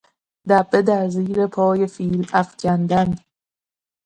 [0.49, 3.09] دبه در زیر پای فیل افکندن.